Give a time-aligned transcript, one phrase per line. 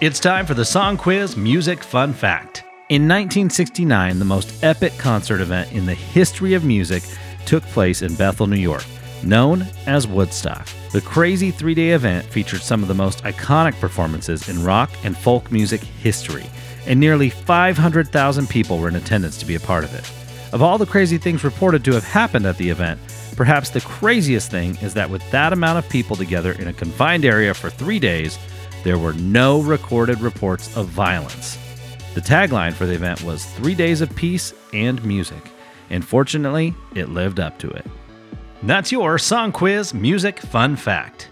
[0.00, 2.64] It's time for the Song Quiz Music Fun Fact.
[2.88, 7.02] In 1969, the most epic concert event in the history of music
[7.44, 8.86] took place in Bethel, New York,
[9.22, 10.66] known as Woodstock.
[10.92, 15.14] The crazy three day event featured some of the most iconic performances in rock and
[15.14, 16.46] folk music history,
[16.86, 20.10] and nearly 500,000 people were in attendance to be a part of it.
[20.54, 22.98] Of all the crazy things reported to have happened at the event,
[23.36, 27.26] perhaps the craziest thing is that with that amount of people together in a confined
[27.26, 28.38] area for three days,
[28.84, 31.58] there were no recorded reports of violence.
[32.14, 35.42] The tagline for the event was Three Days of Peace and Music,
[35.90, 37.86] and fortunately, it lived up to it.
[38.62, 41.29] That's your Song Quiz Music Fun Fact.